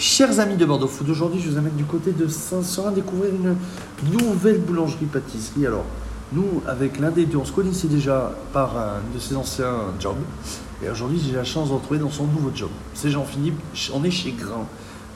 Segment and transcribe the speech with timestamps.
[0.00, 3.54] Chers amis de Bordeaux Food, aujourd'hui je vous amène du côté de Saint-Seurin découvrir une
[4.10, 5.66] nouvelle boulangerie-pâtisserie.
[5.66, 5.84] Alors,
[6.32, 10.16] nous, avec l'un des deux, on se connaissait déjà par un de ses anciens jobs.
[10.82, 12.70] Et aujourd'hui, j'ai la chance de retrouver dans son nouveau job.
[12.94, 13.60] C'est Jean-Philippe,
[13.92, 14.64] on est chez Grain,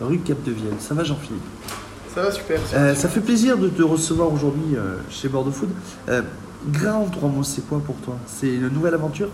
[0.02, 0.76] rue Cap de Vienne.
[0.80, 1.40] Ça va Jean-Philippe?
[2.14, 2.60] Ça va super.
[2.74, 5.70] Euh, ça fait plaisir de te recevoir aujourd'hui euh, chez Bordeaux Food.
[6.10, 6.20] Euh,
[6.70, 8.18] Grain en trois mots, c'est quoi pour toi?
[8.26, 9.30] C'est une nouvelle aventure?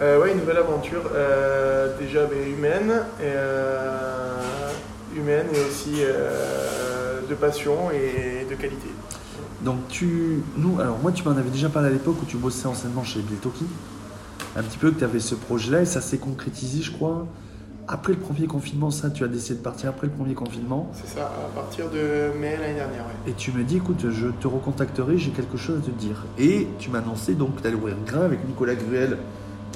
[0.00, 2.90] Euh, ouais, une nouvelle aventure, euh, déjà humaine,
[3.20, 4.70] et, euh,
[5.16, 8.88] humaine et aussi euh, de passion et de qualité.
[9.62, 12.68] Donc tu, nous, alors moi tu m'en avais déjà parlé à l'époque où tu bossais
[12.68, 13.66] anciennement chez Biltoki,
[14.56, 17.26] un petit peu que tu avais ce projet-là et ça s'est concrétisé je crois
[17.90, 21.08] après le premier confinement, ça tu as décidé de partir après le premier confinement C'est
[21.08, 23.04] ça, à partir de mai l'année dernière.
[23.06, 23.30] Ouais.
[23.30, 26.26] et tu me dis écoute je te recontacterai, j'ai quelque chose à te dire.
[26.38, 29.16] Et tu m'as annoncé donc que tu allais ouvrir Grain avec Nicolas Gruel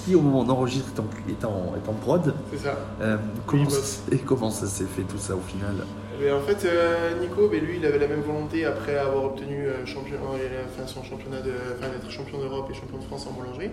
[0.04, 2.34] qui au moment enregistre est en, est en, est en prod.
[2.50, 2.78] C'est ça.
[3.00, 3.16] Euh,
[3.46, 3.68] comment,
[4.10, 5.74] et comment ça s'est fait tout ça au final
[6.20, 9.66] Mais en fait, euh, Nico, ben, lui, il avait la même volonté après avoir obtenu
[9.66, 13.26] euh, champion, euh, enfin, son championnat de, enfin, d'être champion d'Europe et champion de France
[13.28, 13.70] en boulangerie.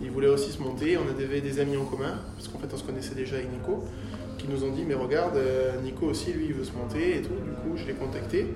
[0.00, 0.96] Il voulait aussi se monter.
[0.96, 3.84] On avait des amis en commun, parce qu'en fait, on se connaissait déjà avec Nico,
[4.38, 5.38] qui nous ont dit Mais regarde,
[5.84, 7.34] Nico aussi, lui, il veut se monter et tout.
[7.34, 8.46] Du coup, je l'ai contacté.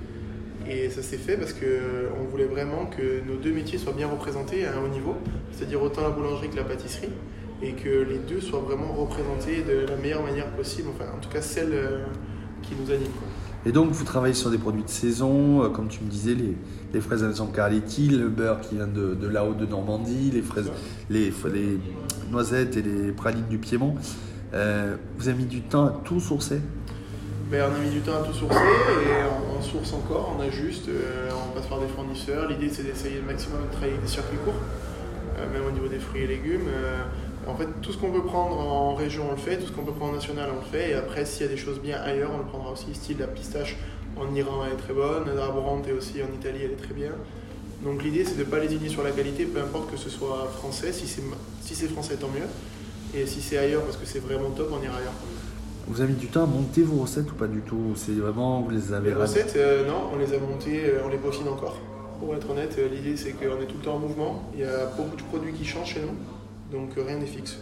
[0.69, 4.65] Et ça s'est fait parce qu'on voulait vraiment que nos deux métiers soient bien représentés
[4.65, 5.15] à un haut niveau,
[5.51, 7.09] c'est-à-dire autant la boulangerie que la pâtisserie,
[7.61, 11.29] et que les deux soient vraiment représentés de la meilleure manière possible, enfin en tout
[11.29, 12.05] cas celle euh,
[12.63, 13.11] qui nous anime.
[13.11, 13.27] Quoi.
[13.63, 16.55] Et donc, vous travaillez sur des produits de saison, euh, comme tu me disais, les,
[16.93, 20.71] les fraises Alexandre Carletti, le beurre qui vient de, de là-haut de Normandie, les fraises,
[21.11, 21.79] les, les
[22.31, 23.93] noisettes et les pralines du Piémont.
[24.53, 26.59] Euh, vous avez mis du temps à tout sourcer?
[27.51, 30.89] Ben, on a mis du temps à tout sourcer et on source encore, on ajuste,
[30.89, 32.49] euh, on passe par des fournisseurs.
[32.49, 34.53] L'idée c'est d'essayer le maximum de travailler des circuits courts,
[35.37, 36.67] euh, même au niveau des fruits et légumes.
[36.67, 37.03] Euh,
[37.47, 39.83] en fait, tout ce qu'on peut prendre en région, on le fait, tout ce qu'on
[39.83, 40.91] peut prendre en national, on le fait.
[40.91, 42.93] Et après, s'il y a des choses bien ailleurs, on le prendra aussi.
[42.93, 43.77] Style la pistache
[44.15, 45.25] en Iran, elle est très bonne.
[45.25, 47.11] La Brabante et aussi en Italie, elle est très bien.
[47.83, 50.51] Donc l'idée, c'est de ne pas lésigner sur la qualité, peu importe que ce soit
[50.55, 50.93] français.
[50.93, 51.23] Si c'est
[51.61, 53.19] si c'est français, tant mieux.
[53.19, 55.13] Et si c'est ailleurs, parce que c'est vraiment top, on ira ailleurs.
[55.87, 57.93] Vous avez mis du temps à monter vos recettes ou pas du tout?
[57.95, 61.09] C'est vraiment, vous les avez Les recettes, euh, non, on les a montées, euh, on
[61.09, 61.77] les peaufine encore.
[62.19, 64.43] Pour être honnête, euh, l'idée c'est qu'on est tout le temps en mouvement.
[64.53, 67.57] Il y a beaucoup de produits qui changent chez nous, donc rien n'est fixe.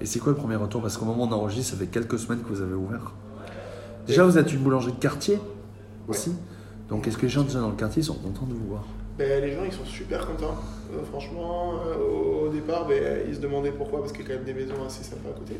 [0.00, 0.82] Et c'est quoi le premier retour?
[0.82, 3.12] Parce qu'au moment où on enregistre, ça fait quelques semaines que vous avez ouvert.
[4.06, 5.38] Déjà, vous êtes une boulangerie de quartier
[6.08, 6.32] aussi.
[6.88, 8.84] Donc, est-ce que les gens déjà dans le quartier sont contents de vous voir?
[9.18, 10.54] Ben, les gens ils sont super contents.
[10.94, 14.28] Euh, franchement, euh, au, au départ, ben, ils se demandaient pourquoi, parce qu'il y a
[14.28, 15.54] quand même des maisons assez sympas à côté.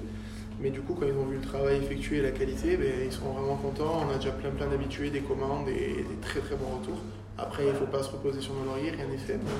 [0.63, 3.13] Mais du coup, quand ils ont vu le travail effectué et la qualité, ben, ils
[3.13, 4.05] sont vraiment contents.
[4.07, 6.99] On a déjà plein plein d'habitués, des commandes et des très très bons retours.
[7.39, 9.39] Après, il ne faut pas se reposer sur nos lauriers, rien n'est fait.
[9.43, 9.51] mais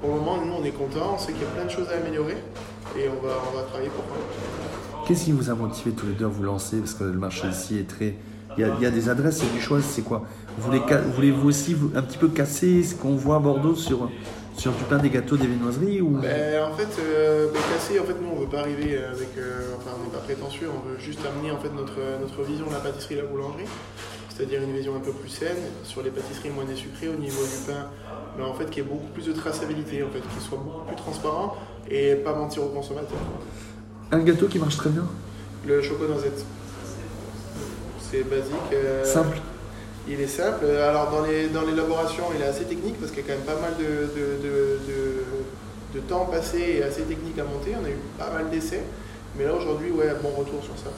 [0.00, 1.88] pour le moment, nous on est contents, on sait qu'il y a plein de choses
[1.88, 2.36] à améliorer
[2.96, 5.04] et on va, on va travailler pour ça.
[5.06, 6.78] Qu'est-ce qui vous a motivé tous les deux à vous lancer?
[6.78, 8.14] Parce que le marché ici est très.
[8.56, 10.24] Il y a, il y a des adresses, il y a du choix, c'est quoi?
[10.56, 10.80] Vous voulez
[11.14, 14.08] Voulez-vous aussi vous- un petit peu casser ce qu'on voit à Bordeaux sur,
[14.58, 16.08] sur du pain, des gâteaux, des viennoiseries ou...
[16.18, 19.28] Ben, en fait, euh, ben, casser, en fait, nous on veut pas arriver avec.
[19.38, 22.66] euh, enfin, on n'est pas prétentieux, on veut juste amener en fait notre, notre vision
[22.66, 23.64] de la pâtisserie et la boulangerie.
[24.28, 27.66] C'est-à-dire une vision un peu plus saine sur les pâtisseries moins sucrées au niveau du
[27.72, 27.86] pain,
[28.36, 30.96] mais en fait qui ait beaucoup plus de traçabilité, en fait, qui soit beaucoup plus
[30.96, 31.56] transparent
[31.90, 33.18] et pas mentir aux consommateurs.
[34.12, 35.04] Un gâteau qui marche très bien
[35.66, 36.44] Le choco noisette.
[38.00, 38.54] C'est basique.
[38.72, 39.38] euh, Simple
[40.06, 40.64] Il est simple.
[40.66, 43.46] Alors dans les dans l'élaboration, il est assez technique parce qu'il y a quand même
[43.56, 47.74] pas mal de, de, de- temps passé et assez technique à monter.
[47.80, 48.84] On a eu pas mal d'essais.
[49.36, 50.90] Mais là aujourd'hui, ouais, bon retour sur ça.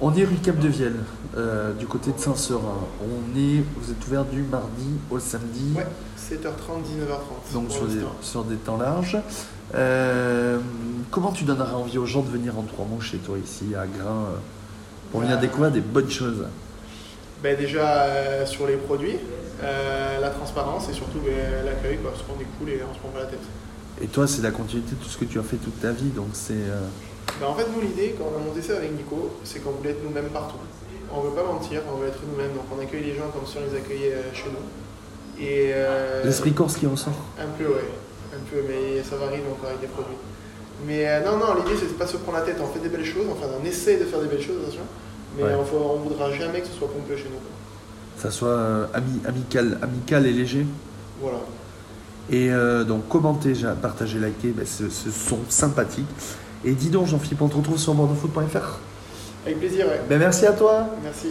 [0.00, 1.00] On est rue Cap de Vielle,
[1.36, 2.78] euh, du côté de Saint-Seurin.
[3.02, 5.86] On est, vous êtes ouvert du mardi au samedi, Ouais,
[6.16, 7.52] 7h30, 19h30.
[7.52, 9.18] donc sur des, sur des temps larges.
[9.74, 10.58] Euh,
[11.10, 13.86] comment tu donnerais envie aux gens de venir en trois mots chez toi ici à
[13.86, 14.36] Grain euh,
[15.12, 15.40] pour venir Bah.
[15.42, 16.44] découvrir des bonnes choses?
[17.42, 19.16] Ben, déjà euh, sur les produits,
[19.62, 23.08] euh, la transparence et surtout ben, l'accueil parce qu'on est cool et on se prend
[23.08, 23.40] pas la tête.
[24.02, 26.10] Et toi, c'est la continuité de tout ce que tu as fait toute ta vie,
[26.10, 26.52] donc c'est.
[26.54, 26.80] euh,
[27.40, 29.90] Ben, en fait, nous, l'idée, quand on a monté ça avec Nico, c'est qu'on voulait
[29.90, 30.56] être nous-mêmes partout.
[31.12, 32.52] On veut pas mentir, on veut être nous-mêmes.
[32.52, 35.42] Donc, on accueille les gens comme si on les accueillait chez nous.
[35.44, 35.72] Et.
[36.24, 37.18] L'esprit corse qui ressort.
[37.38, 37.88] Un peu, ouais.
[38.32, 40.16] Un peu, mais ça varie donc avec des produits.
[40.86, 42.56] Mais non, non, l'idée, c'est de pas se prendre la tête.
[42.62, 44.86] On fait des belles choses, enfin, on essaie de faire des belles choses, attention.
[45.36, 45.54] Mais Ouais.
[45.60, 47.36] on, faut- on voudra jamais que ce soit pompeux chez nous.
[47.38, 47.50] quoi.
[48.18, 50.66] Ça soit euh, ami- amical, amical et léger.
[51.20, 51.38] Voilà.
[52.30, 56.06] Et euh, donc, commentez, partagez, likez, ben, ce, ce sont sympathiques.
[56.64, 58.78] Et dis donc, Jean-Philippe, on te retrouve sur bordeauxfoot.fr.
[59.46, 60.00] Avec plaisir, ouais.
[60.08, 60.86] Ben, merci à toi.
[61.02, 61.28] Merci.